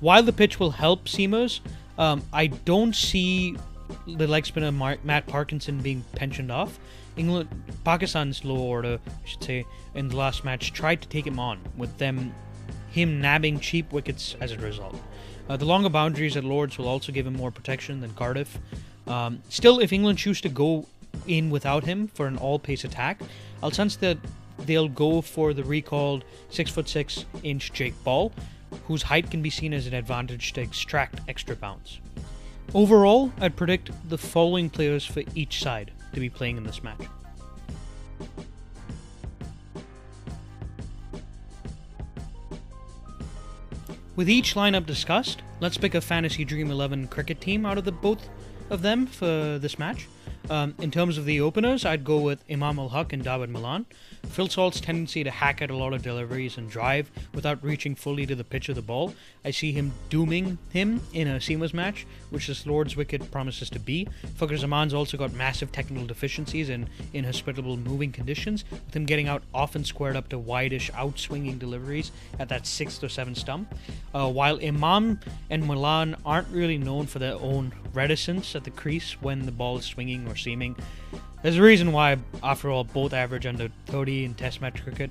While 0.00 0.24
the 0.24 0.32
pitch 0.32 0.58
will 0.58 0.72
help 0.72 1.04
seamers, 1.04 1.60
um, 1.98 2.22
I 2.32 2.48
don't 2.48 2.94
see 2.94 3.56
the 4.06 4.26
leg 4.26 4.46
spinner 4.46 4.72
Matt 4.72 5.26
Parkinson 5.26 5.80
being 5.80 6.04
pensioned 6.14 6.50
off. 6.50 6.78
England, 7.16 7.48
Pakistan's 7.84 8.44
low 8.44 8.58
order, 8.58 8.98
I 9.06 9.28
should 9.28 9.44
say, 9.44 9.66
in 9.94 10.08
the 10.08 10.16
last 10.16 10.44
match 10.44 10.72
tried 10.72 11.02
to 11.02 11.08
take 11.08 11.26
him 11.26 11.38
on, 11.38 11.60
with 11.76 11.98
them 11.98 12.34
him 12.90 13.20
nabbing 13.20 13.58
cheap 13.58 13.92
wickets 13.92 14.36
as 14.40 14.52
a 14.52 14.58
result. 14.58 14.96
Uh, 15.48 15.56
the 15.56 15.64
longer 15.64 15.88
boundaries 15.88 16.36
at 16.36 16.44
Lords 16.44 16.78
will 16.78 16.88
also 16.88 17.10
give 17.12 17.26
him 17.26 17.34
more 17.34 17.50
protection 17.50 18.00
than 18.00 18.12
Cardiff. 18.14 18.58
Um, 19.06 19.42
still, 19.48 19.80
if 19.80 19.92
England 19.92 20.18
choose 20.18 20.40
to 20.42 20.48
go 20.48 20.86
in 21.26 21.50
without 21.50 21.84
him 21.84 22.08
for 22.08 22.26
an 22.26 22.36
all-pace 22.36 22.84
attack, 22.84 23.20
I'll 23.62 23.70
sense 23.70 23.96
that 23.96 24.18
they'll 24.60 24.88
go 24.88 25.20
for 25.20 25.52
the 25.52 25.64
recalled 25.64 26.24
six 26.50 26.70
foot 26.70 26.88
six 26.88 27.24
inch 27.42 27.72
Jake 27.72 27.94
Ball, 28.04 28.32
whose 28.86 29.02
height 29.02 29.30
can 29.30 29.42
be 29.42 29.50
seen 29.50 29.72
as 29.72 29.86
an 29.86 29.94
advantage 29.94 30.52
to 30.54 30.60
extract 30.60 31.20
extra 31.28 31.56
bounce. 31.56 32.00
Overall, 32.74 33.32
I'd 33.40 33.56
predict 33.56 33.90
the 34.08 34.18
following 34.18 34.70
players 34.70 35.04
for 35.04 35.22
each 35.34 35.62
side 35.62 35.90
to 36.14 36.20
be 36.20 36.30
playing 36.30 36.56
in 36.56 36.64
this 36.64 36.82
match. 36.82 37.00
With 44.14 44.28
each 44.28 44.54
lineup 44.54 44.86
discussed, 44.86 45.42
let's 45.60 45.78
pick 45.78 45.94
a 45.94 46.00
Fantasy 46.00 46.44
Dream 46.44 46.70
11 46.70 47.08
cricket 47.08 47.40
team 47.40 47.64
out 47.64 47.78
of 47.78 47.84
the 47.84 47.92
both 47.92 48.28
of 48.68 48.82
them 48.82 49.06
for 49.06 49.58
this 49.58 49.78
match. 49.78 50.06
Um, 50.50 50.74
in 50.80 50.90
terms 50.90 51.18
of 51.18 51.24
the 51.24 51.40
openers, 51.40 51.84
I'd 51.84 52.04
go 52.04 52.18
with 52.18 52.44
Imam 52.50 52.78
Ul 52.78 52.90
Haq 52.90 53.12
and 53.12 53.22
David 53.24 53.48
Malan. 53.48 53.86
Phil 54.32 54.48
Salt's 54.48 54.80
tendency 54.80 55.22
to 55.22 55.30
hack 55.30 55.60
at 55.60 55.70
a 55.70 55.76
lot 55.76 55.92
of 55.92 56.00
deliveries 56.00 56.56
and 56.56 56.70
drive 56.70 57.10
without 57.34 57.62
reaching 57.62 57.94
fully 57.94 58.24
to 58.24 58.34
the 58.34 58.42
pitch 58.42 58.70
of 58.70 58.76
the 58.76 58.80
ball, 58.80 59.12
I 59.44 59.50
see 59.50 59.72
him 59.72 59.92
dooming 60.08 60.56
him 60.70 61.02
in 61.12 61.28
a 61.28 61.38
seamless 61.38 61.74
match, 61.74 62.06
which 62.30 62.46
this 62.46 62.66
Lord's 62.66 62.96
wicket 62.96 63.30
promises 63.30 63.68
to 63.68 63.78
be. 63.78 64.08
Fakhar 64.38 64.58
Zaman's 64.58 64.94
also 64.94 65.18
got 65.18 65.34
massive 65.34 65.70
technical 65.70 66.06
deficiencies 66.06 66.70
and 66.70 66.88
inhospitable 67.12 67.76
moving 67.76 68.10
conditions, 68.10 68.64
with 68.70 68.96
him 68.96 69.04
getting 69.04 69.28
out 69.28 69.42
often 69.52 69.84
squared 69.84 70.16
up 70.16 70.30
to 70.30 70.38
wideish 70.38 70.90
outswinging 70.92 71.58
deliveries 71.58 72.10
at 72.38 72.48
that 72.48 72.66
sixth 72.66 73.04
or 73.04 73.10
seventh 73.10 73.36
stump. 73.36 73.74
Uh, 74.14 74.30
while 74.30 74.58
Imam 74.64 75.20
and 75.50 75.66
Malan 75.66 76.16
aren't 76.24 76.48
really 76.48 76.78
known 76.78 77.06
for 77.06 77.18
their 77.18 77.34
own 77.34 77.70
reticence 77.92 78.56
at 78.56 78.64
the 78.64 78.70
crease 78.70 79.20
when 79.20 79.44
the 79.44 79.52
ball 79.52 79.76
is 79.76 79.84
swinging 79.84 80.26
or 80.26 80.36
seaming, 80.36 80.74
there's 81.42 81.58
a 81.58 81.62
reason 81.62 81.92
why, 81.92 82.18
after 82.42 82.70
all, 82.70 82.84
both 82.84 83.12
average 83.12 83.46
under 83.46 83.68
30 83.86 84.24
in 84.24 84.34
Test 84.34 84.60
match 84.60 84.82
cricket, 84.82 85.10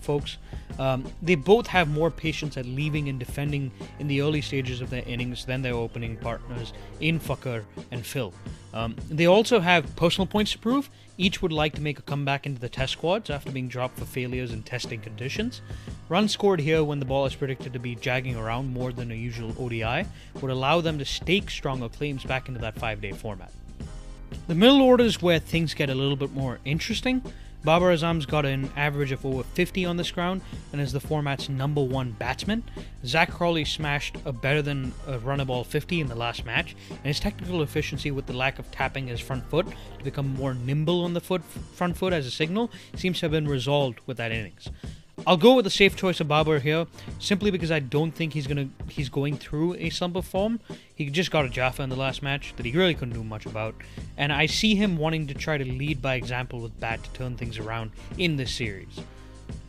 folks. 0.00 0.38
Um, 0.78 1.04
they 1.20 1.34
both 1.34 1.66
have 1.66 1.88
more 1.88 2.10
patience 2.10 2.56
at 2.56 2.66
leaving 2.66 3.08
and 3.08 3.18
defending 3.18 3.70
in 3.98 4.08
the 4.08 4.20
early 4.20 4.40
stages 4.40 4.80
of 4.80 4.90
their 4.90 5.02
innings 5.06 5.44
than 5.44 5.62
their 5.62 5.74
opening 5.74 6.16
partners 6.16 6.72
in 7.00 7.18
Fakhar 7.20 7.64
and 7.90 8.04
Phil. 8.04 8.32
Um, 8.74 8.96
they 9.10 9.26
also 9.26 9.60
have 9.60 9.94
personal 9.96 10.26
points 10.26 10.52
to 10.52 10.58
prove. 10.58 10.88
Each 11.18 11.42
would 11.42 11.52
like 11.52 11.74
to 11.74 11.82
make 11.82 11.98
a 11.98 12.02
comeback 12.02 12.46
into 12.46 12.60
the 12.60 12.70
test 12.70 12.92
squads 12.92 13.28
after 13.28 13.50
being 13.50 13.68
dropped 13.68 13.98
for 13.98 14.06
failures 14.06 14.52
in 14.52 14.62
testing 14.62 15.00
conditions. 15.00 15.60
Runs 16.08 16.32
scored 16.32 16.60
here 16.60 16.82
when 16.82 16.98
the 16.98 17.04
ball 17.04 17.26
is 17.26 17.34
predicted 17.34 17.74
to 17.74 17.78
be 17.78 17.96
jagging 17.96 18.36
around 18.36 18.72
more 18.72 18.92
than 18.92 19.10
a 19.10 19.14
usual 19.14 19.54
ODI 19.58 20.06
would 20.40 20.50
allow 20.50 20.80
them 20.80 20.98
to 20.98 21.04
stake 21.04 21.50
stronger 21.50 21.88
claims 21.88 22.24
back 22.24 22.48
into 22.48 22.60
that 22.60 22.78
five 22.78 23.00
day 23.00 23.12
format. 23.12 23.52
The 24.48 24.54
middle 24.54 24.82
order 24.82 25.04
is 25.04 25.22
where 25.22 25.38
things 25.38 25.74
get 25.74 25.90
a 25.90 25.94
little 25.94 26.16
bit 26.16 26.32
more 26.32 26.58
interesting. 26.64 27.22
Babar 27.64 27.92
Azam's 27.92 28.26
got 28.26 28.44
an 28.44 28.72
average 28.76 29.12
of 29.12 29.24
over 29.24 29.44
50 29.44 29.84
on 29.84 29.96
this 29.96 30.10
ground 30.10 30.40
and 30.72 30.80
is 30.80 30.92
the 30.92 30.98
format's 30.98 31.48
number 31.48 31.80
one 31.80 32.10
batsman. 32.10 32.64
Zak 33.06 33.30
Crawley 33.30 33.64
smashed 33.64 34.16
a 34.24 34.32
better 34.32 34.62
than 34.62 34.92
a 35.06 35.20
runner 35.20 35.44
ball 35.44 35.62
50 35.62 36.00
in 36.00 36.08
the 36.08 36.16
last 36.16 36.44
match, 36.44 36.74
and 36.90 37.04
his 37.04 37.20
technical 37.20 37.62
efficiency 37.62 38.10
with 38.10 38.26
the 38.26 38.32
lack 38.32 38.58
of 38.58 38.68
tapping 38.72 39.06
his 39.06 39.20
front 39.20 39.48
foot 39.48 39.66
to 39.98 40.04
become 40.04 40.34
more 40.34 40.54
nimble 40.54 41.04
on 41.04 41.14
the 41.14 41.20
foot 41.20 41.44
front 41.44 41.96
foot 41.96 42.12
as 42.12 42.26
a 42.26 42.32
signal 42.32 42.68
seems 42.96 43.20
to 43.20 43.26
have 43.26 43.32
been 43.32 43.46
resolved 43.46 44.00
with 44.06 44.16
that 44.16 44.32
innings. 44.32 44.68
I'll 45.24 45.36
go 45.36 45.54
with 45.54 45.64
the 45.64 45.70
safe 45.70 45.94
choice 45.94 46.20
of 46.20 46.26
Babar 46.26 46.58
here, 46.58 46.86
simply 47.20 47.52
because 47.52 47.70
I 47.70 47.78
don't 47.78 48.10
think 48.10 48.32
he's 48.32 48.46
gonna 48.48 48.68
he's 48.88 49.08
going 49.08 49.36
through 49.36 49.74
a 49.74 49.88
slumber 49.90 50.20
form. 50.22 50.58
He 50.94 51.08
just 51.10 51.30
got 51.30 51.44
a 51.44 51.48
Jaffa 51.48 51.82
in 51.82 51.90
the 51.90 51.96
last 51.96 52.22
match 52.22 52.54
that 52.56 52.66
he 52.66 52.72
really 52.72 52.94
couldn't 52.94 53.14
do 53.14 53.22
much 53.22 53.46
about, 53.46 53.74
and 54.16 54.32
I 54.32 54.46
see 54.46 54.74
him 54.74 54.96
wanting 54.96 55.28
to 55.28 55.34
try 55.34 55.58
to 55.58 55.64
lead 55.64 56.02
by 56.02 56.16
example 56.16 56.60
with 56.60 56.78
bat 56.80 57.04
to 57.04 57.10
turn 57.10 57.36
things 57.36 57.58
around 57.58 57.92
in 58.18 58.36
this 58.36 58.52
series. 58.52 59.00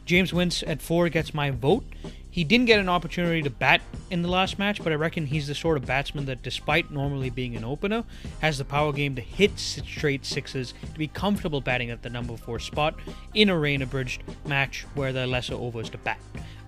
James 0.06 0.32
Vince 0.32 0.64
at 0.64 0.82
four 0.82 1.08
gets 1.10 1.34
my 1.34 1.52
vote. 1.52 1.86
He 2.32 2.44
didn't 2.44 2.66
get 2.66 2.80
an 2.80 2.90
opportunity 2.90 3.44
to 3.44 3.50
bat 3.52 3.82
in 4.14 4.22
the 4.22 4.30
last 4.30 4.60
match, 4.60 4.84
but 4.84 4.94
I 4.94 4.96
reckon 4.96 5.26
he's 5.26 5.48
the 5.48 5.56
sort 5.56 5.76
of 5.76 5.88
batsman 5.88 6.26
that, 6.26 6.44
despite 6.44 6.92
normally 6.92 7.32
being 7.32 7.56
an 7.56 7.64
opener, 7.64 8.04
has 8.42 8.60
the 8.60 8.64
power 8.64 8.94
game 8.94 9.16
to 9.16 9.22
hit 9.22 9.58
straight 9.58 10.24
sixes 10.24 10.76
to 10.94 11.00
be 11.00 11.08
comfortable 11.08 11.62
batting 11.62 11.90
at 11.90 12.04
the 12.04 12.12
number 12.12 12.38
four 12.38 12.60
spot 12.60 12.94
in 13.34 13.50
a 13.50 13.58
rain 13.58 13.82
abridged 13.82 14.22
match 14.46 14.86
where 14.94 15.10
are 15.10 15.26
lesser 15.26 15.56
overs 15.56 15.90
to 15.90 15.98
bat. 15.98 16.20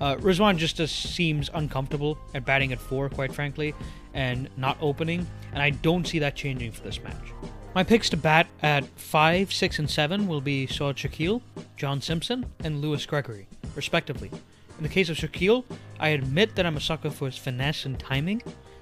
Uh, 0.01 0.15
Rizwan 0.15 0.57
just 0.57 0.79
uh, 0.79 0.87
seems 0.87 1.51
uncomfortable 1.53 2.17
at 2.33 2.45
batting 2.45 2.73
at 2.73 2.79
four, 2.79 3.09
quite 3.09 3.31
frankly, 3.31 3.75
and 4.15 4.49
not 4.57 4.75
opening, 4.81 5.27
and 5.53 5.61
I 5.61 5.69
don't 5.69 6.07
see 6.07 6.17
that 6.19 6.35
changing 6.35 6.71
for 6.71 6.81
this 6.81 7.01
match. 7.03 7.31
My 7.75 7.83
picks 7.83 8.09
to 8.09 8.17
bat 8.17 8.47
at 8.63 8.85
5, 8.99 9.53
6, 9.53 9.79
and 9.79 9.89
7 9.89 10.27
will 10.27 10.41
be 10.41 10.65
Saud 10.65 10.95
Shakeel, 10.95 11.41
John 11.77 12.01
Simpson, 12.01 12.47
and 12.63 12.81
Lewis 12.81 13.05
Gregory, 13.05 13.47
respectively. 13.75 14.31
In 14.77 14.83
the 14.83 14.89
case 14.89 15.09
of 15.09 15.17
Shakeel, 15.17 15.63
I 15.99 16.09
admit 16.09 16.55
that 16.55 16.65
I'm 16.65 16.77
a 16.77 16.81
sucker 16.81 17.09
for 17.09 17.25
his 17.27 17.37
finesse 17.37 17.85
and 17.85 17.97
timing, 17.97 18.41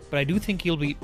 but 0.09 0.19
I 0.19 0.23
do 0.23 0.39
think 0.39 0.61
he'll 0.61 0.77
be 0.77 0.97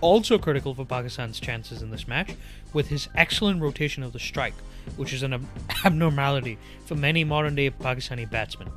also 0.00 0.38
critical 0.38 0.74
for 0.74 0.84
Pakistan's 0.84 1.40
chances 1.40 1.80
in 1.80 1.90
this 1.90 2.06
match 2.06 2.34
with 2.74 2.88
his 2.88 3.08
excellent 3.14 3.62
rotation 3.62 4.02
of 4.02 4.12
the 4.12 4.18
strike, 4.18 4.54
which 4.96 5.14
is 5.14 5.22
an 5.22 5.48
abnormality 5.84 6.58
for 6.84 6.94
many 6.94 7.24
modern 7.24 7.54
day 7.54 7.70
Pakistani 7.70 8.30
batsmen. 8.30 8.68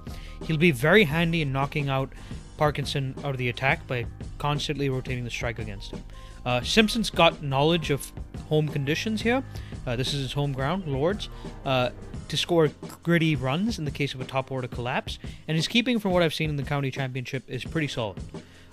He'll 0.43 0.57
be 0.57 0.71
very 0.71 1.03
handy 1.03 1.41
in 1.41 1.51
knocking 1.51 1.89
out 1.89 2.12
Parkinson 2.57 3.13
out 3.19 3.31
of 3.31 3.38
the 3.38 3.50
attack 3.50 3.86
by 3.88 4.05
constantly 4.38 4.89
rotating 4.89 5.25
the 5.25 5.29
strike 5.29 5.59
against 5.59 5.91
him. 5.91 6.03
Uh, 6.48 6.62
Simpson's 6.62 7.10
got 7.10 7.44
knowledge 7.44 7.89
of 7.89 8.10
home 8.48 8.70
conditions 8.70 9.22
here. 9.22 9.44
Uh, 9.86 9.98
this 9.98 10.13
is 10.13 10.22
his 10.22 10.32
home 10.32 10.54
ground, 10.54 10.88
Lords. 10.88 11.27
Uh, 11.66 11.89
to 12.30 12.38
score 12.38 12.70
gritty 13.04 13.36
runs 13.36 13.80
in 13.80 13.84
the 13.84 13.92
case 13.92 14.13
of 14.13 14.22
a 14.22 14.24
top 14.24 14.50
order 14.50 14.70
collapse, 14.70 15.20
and 15.50 15.58
his 15.58 15.68
keeping 15.68 16.00
from 16.00 16.12
what 16.12 16.24
I've 16.24 16.34
seen 16.34 16.50
in 16.50 16.56
the 16.56 16.63
county 16.63 16.89
championship 16.89 17.44
is 17.50 17.66
pretty 17.66 17.89
solid. 17.89 18.18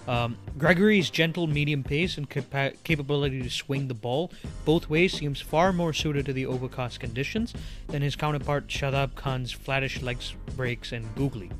Um, 0.06 0.36
Gregory's 0.56 1.10
gentle 1.10 1.48
medium 1.48 1.82
pace 1.82 2.16
and 2.16 2.30
capa- 2.30 2.74
capability 2.84 3.42
to 3.42 3.50
swing 3.50 3.88
the 3.88 3.94
ball 3.94 4.30
both 4.64 4.88
ways 4.88 5.12
seems 5.12 5.40
far 5.40 5.72
more 5.72 5.92
suited 5.92 6.26
to 6.26 6.32
the 6.32 6.46
overcast 6.46 7.00
conditions 7.00 7.54
than 7.88 8.02
his 8.02 8.14
counterpart 8.14 8.68
Shadab 8.68 9.16
Khan's 9.16 9.50
flattish 9.50 10.00
legs 10.00 10.34
breaks 10.54 10.92
and 10.92 11.12
googly. 11.16 11.50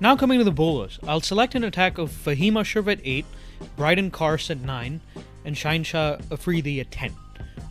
Now 0.00 0.16
coming 0.16 0.38
to 0.38 0.44
the 0.44 0.50
bowlers, 0.50 0.98
I'll 1.06 1.20
select 1.20 1.54
an 1.54 1.64
attack 1.64 1.98
of 1.98 2.10
Fahima 2.10 2.90
at 2.90 3.00
8, 3.02 3.26
Brydon 3.76 4.10
Carse 4.10 4.50
at 4.50 4.60
9, 4.60 5.00
and 5.44 5.56
Shaheen 5.56 5.84
Shah 5.84 6.18
Afridi 6.30 6.80
at 6.80 6.90
10. 6.90 7.14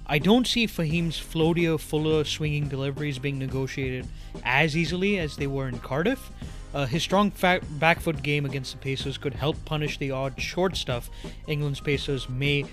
I 0.07 0.19
don't 0.19 0.45
see 0.45 0.67
Fahim's 0.67 1.19
floatier, 1.19 1.79
fuller 1.79 2.23
swinging 2.23 2.67
deliveries 2.67 3.17
being 3.17 3.39
negotiated 3.39 4.05
as 4.43 4.77
easily 4.77 5.17
as 5.17 5.35
they 5.35 5.47
were 5.47 5.67
in 5.67 5.79
Cardiff. 5.79 6.29
Uh, 6.75 6.85
his 6.85 7.01
strong 7.01 7.31
fa- 7.31 7.61
back 7.71 7.99
foot 7.99 8.21
game 8.21 8.45
against 8.45 8.73
the 8.73 8.77
Pacers 8.77 9.17
could 9.17 9.33
help 9.33 9.63
punish 9.65 9.97
the 9.97 10.11
odd 10.11 10.39
short 10.39 10.75
stuff 10.75 11.09
England's 11.47 11.79
Pacers 11.79 12.29
may 12.29 12.65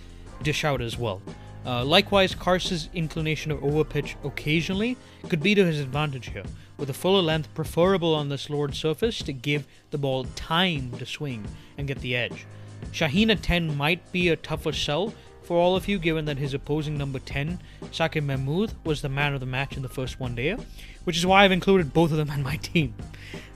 dish 0.42 0.64
out 0.64 0.82
as 0.82 0.98
well. 0.98 1.22
Uh, 1.64 1.84
likewise, 1.84 2.34
Carse's 2.34 2.88
inclination 2.92 3.50
to 3.50 3.56
overpitch 3.64 4.16
occasionally 4.24 4.96
could 5.28 5.42
be 5.42 5.54
to 5.54 5.64
his 5.64 5.80
advantage 5.80 6.30
here, 6.30 6.42
with 6.82 6.90
a 6.90 6.92
fuller 6.92 7.22
length 7.22 7.54
preferable 7.54 8.12
on 8.12 8.28
this 8.28 8.50
Lord 8.50 8.74
surface 8.74 9.22
to 9.22 9.32
give 9.32 9.68
the 9.92 9.98
ball 9.98 10.24
time 10.34 10.90
to 10.98 11.06
swing 11.06 11.46
and 11.78 11.86
get 11.86 12.00
the 12.00 12.16
edge. 12.16 12.44
Shaheen 12.90 13.30
at 13.30 13.40
10 13.40 13.76
might 13.76 14.10
be 14.10 14.30
a 14.30 14.34
tougher 14.34 14.72
sell 14.72 15.14
for 15.44 15.56
all 15.56 15.76
of 15.76 15.86
you, 15.86 16.00
given 16.00 16.24
that 16.24 16.38
his 16.38 16.54
opposing 16.54 16.98
number 16.98 17.20
10, 17.20 17.60
Saqib 17.92 18.24
Mahmood, 18.24 18.72
was 18.82 19.00
the 19.00 19.08
man 19.08 19.32
of 19.32 19.38
the 19.38 19.46
match 19.46 19.76
in 19.76 19.82
the 19.84 19.88
first 19.88 20.18
one 20.18 20.34
day, 20.34 20.56
which 21.04 21.16
is 21.16 21.24
why 21.24 21.44
I've 21.44 21.52
included 21.52 21.92
both 21.92 22.10
of 22.10 22.16
them 22.16 22.30
on 22.30 22.42
my 22.42 22.56
team. 22.56 22.96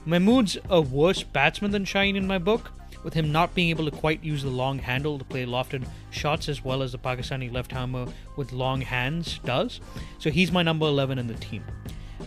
Mahmood's 0.05 0.57
a 0.69 0.79
worse 0.79 1.23
batsman 1.23 1.71
than 1.71 1.83
Shaheen 1.83 2.15
in 2.15 2.27
my 2.27 2.37
book, 2.37 2.71
with 3.03 3.13
him 3.13 3.33
not 3.33 3.53
being 3.53 3.71
able 3.71 3.91
to 3.91 3.97
quite 3.97 4.23
use 4.23 4.43
the 4.43 4.49
long 4.49 4.79
handle 4.79 5.19
to 5.19 5.25
play 5.25 5.45
lofted 5.45 5.85
shots 6.11 6.47
as 6.47 6.63
well 6.63 6.81
as 6.81 6.93
the 6.93 6.97
Pakistani 6.97 7.51
left 7.51 7.73
hammer 7.73 8.07
with 8.37 8.53
long 8.53 8.79
hands 8.79 9.41
does. 9.43 9.81
So 10.17 10.29
he's 10.29 10.49
my 10.49 10.63
number 10.63 10.85
11 10.85 11.19
in 11.19 11.27
the 11.27 11.33
team. 11.33 11.65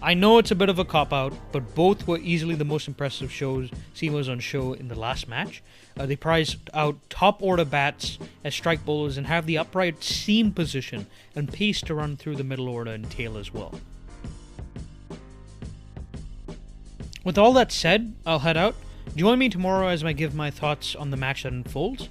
I 0.02 0.14
know 0.14 0.38
it's 0.38 0.50
a 0.50 0.54
bit 0.54 0.70
of 0.70 0.78
a 0.78 0.84
cop 0.84 1.12
out, 1.12 1.34
but 1.52 1.74
both 1.74 2.06
were 2.06 2.18
easily 2.18 2.54
the 2.54 2.64
most 2.64 2.88
impressive 2.88 3.30
shows 3.30 3.70
seamers 3.94 4.30
on 4.30 4.40
show 4.40 4.72
in 4.72 4.88
the 4.88 4.98
last 4.98 5.28
match. 5.28 5.62
Uh, 5.98 6.06
they 6.06 6.16
prized 6.16 6.70
out 6.72 6.98
top 7.10 7.42
order 7.42 7.66
bats 7.66 8.18
as 8.42 8.54
strike 8.54 8.82
bowlers 8.86 9.18
and 9.18 9.26
have 9.26 9.44
the 9.44 9.58
upright 9.58 10.02
seam 10.02 10.52
position 10.52 11.06
and 11.34 11.52
pace 11.52 11.82
to 11.82 11.94
run 11.94 12.16
through 12.16 12.36
the 12.36 12.44
middle 12.44 12.68
order 12.68 12.92
and 12.92 13.10
tail 13.10 13.36
as 13.36 13.52
well. 13.52 13.74
With 17.22 17.36
all 17.36 17.52
that 17.52 17.70
said, 17.70 18.14
I'll 18.24 18.38
head 18.38 18.56
out. 18.56 18.74
Join 19.14 19.38
me 19.38 19.50
tomorrow 19.50 19.88
as 19.88 20.02
I 20.02 20.14
give 20.14 20.34
my 20.34 20.50
thoughts 20.50 20.96
on 20.96 21.10
the 21.10 21.18
match 21.18 21.42
that 21.42 21.52
unfolds. 21.52 22.08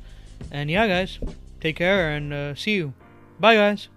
And 0.51 0.69
yeah, 0.69 0.88
guys, 0.88 1.17
take 1.60 1.77
care 1.77 2.12
and 2.12 2.31
uh, 2.31 2.53
see 2.53 2.75
you. 2.75 2.93
Bye, 3.39 3.55
guys. 3.55 3.88